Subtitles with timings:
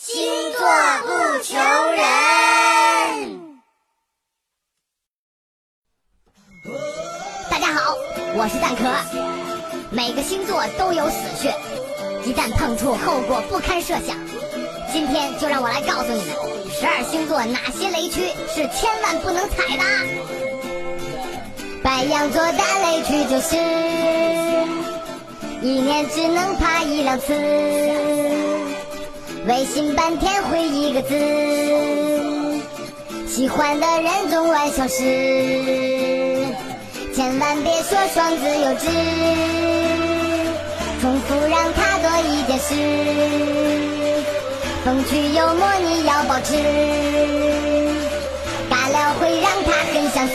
[0.00, 0.14] 星
[0.52, 0.60] 座
[1.02, 1.08] 不
[1.42, 2.00] 求人。
[7.50, 7.96] 大家好，
[8.36, 8.84] 我是蛋壳。
[9.90, 11.52] 每个星座都有死穴，
[12.24, 14.16] 一旦碰触，后果不堪设想。
[14.92, 16.36] 今天就让我来告诉你们，
[16.70, 19.82] 十二星座哪些雷区是千万不能踩的。
[21.82, 23.56] 白羊座的雷区就是，
[25.60, 27.34] 一年只能爬一两次，
[29.48, 31.14] 微信半天回一个字，
[33.26, 35.02] 喜欢的人总爱消失，
[37.14, 38.90] 千万别说双子幼稚，
[41.00, 42.74] 重复让他多一件事，
[44.84, 46.52] 风趣幽默你要保持，
[48.68, 50.34] 尬聊会让他很想死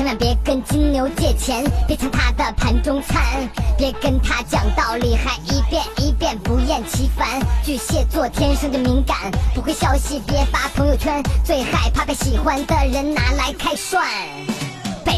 [0.00, 3.22] 千万别跟金牛借钱，别抢他的盘中餐，
[3.76, 7.38] 别跟他讲道理还一遍一遍不厌其烦。
[7.62, 14.02] 巨蟹座天生就敏感，不回消息别发朋友圈，最害怕被喜欢的人拿来开涮。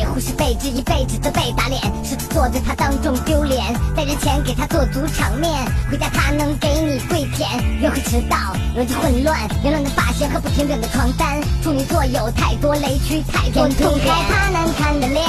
[0.03, 5.49] 被忽视、被质疑、被指责、被打脸，狮子座对他当众丢脸，在人前给他做足场面，
[5.89, 7.49] 回家他能给你跪舔。
[7.81, 8.37] 约会迟到，
[8.77, 11.41] 逻辑混乱，凌乱的发型和不平整的床单。
[11.63, 15.25] 处女座有太多雷区，太多痛害怕难看的脸，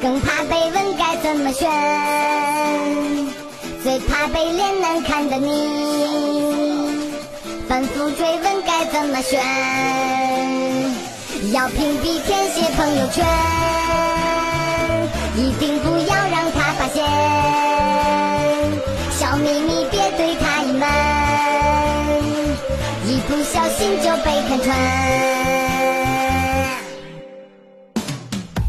[0.00, 1.68] 更怕被问该怎么选，
[3.82, 5.68] 最怕被脸难看的你，
[7.68, 9.40] 反复追问该怎么选。
[11.52, 13.26] 要屏蔽天蝎朋友圈，
[15.36, 17.04] 一定不要让他发现，
[19.10, 20.88] 小秘密别对他隐瞒，
[23.06, 24.74] 一不小心就被看穿。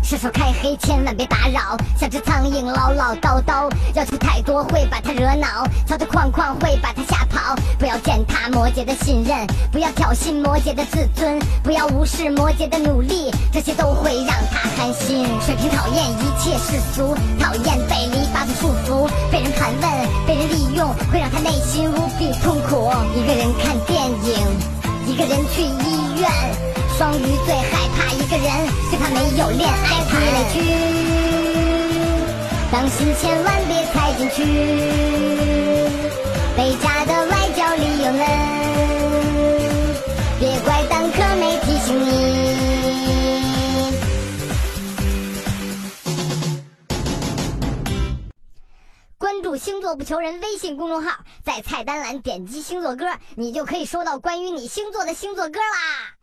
[0.04, 7.13] 射手开黑，千万别打扰，像只苍蝇唠唠叨叨，要求太多会把他惹恼，条条框框会把他。
[8.54, 15.26] 摩羯的信任，不要挑衅摩羯的自尊，不要无视摩羯的努力，这些都会让他寒心。
[15.44, 19.92] 水瓶讨厌一切世俗，讨厌被篱笆的束缚，被人盘问，
[20.28, 22.92] 被人利用，会让他内心无比痛苦。
[23.16, 24.46] 一个人看电影，
[25.08, 26.30] 一个人去医院。
[26.96, 28.48] 双鱼最害怕一个人，
[28.92, 30.62] 最怕没有恋爱谈雷区，
[32.72, 34.44] 当心千万别踩进去，
[49.58, 53.06] “星座不求人”微信公众号，在菜单栏点击星座歌，
[53.36, 56.16] 你就可以收到关于你星座的星座歌啦。